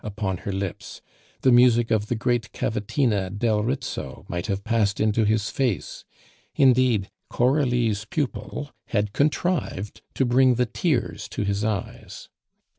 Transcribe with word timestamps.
_upon 0.03 0.37
her 0.37 0.51
lips, 0.51 0.99
the 1.41 1.51
music 1.51 1.91
of 1.91 2.07
the 2.07 2.15
great 2.15 2.51
cavatina 2.53 3.29
Dell 3.29 3.61
Rizzo 3.61 4.25
might 4.27 4.47
have 4.47 4.63
passed 4.63 4.99
into 4.99 5.25
his 5.25 5.51
face. 5.51 6.05
Indeed, 6.55 7.11
Coralie's 7.29 8.05
pupil 8.05 8.71
had 8.87 9.13
contrived 9.13 10.01
to 10.15 10.25
bring 10.25 10.55
the 10.55 10.65
tears 10.65 11.29
to 11.29 11.43
his 11.43 11.63
eyes. 11.63 12.29